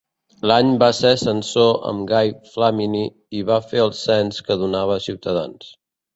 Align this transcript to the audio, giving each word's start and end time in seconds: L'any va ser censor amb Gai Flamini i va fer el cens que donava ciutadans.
L'any 0.51 0.69
va 0.83 0.87
ser 0.99 1.11
censor 1.23 1.85
amb 1.89 2.05
Gai 2.13 2.31
Flamini 2.55 3.03
i 3.41 3.45
va 3.51 3.59
fer 3.67 3.85
el 3.85 3.95
cens 4.01 4.43
que 4.51 4.59
donava 4.65 4.99
ciutadans. 5.07 5.71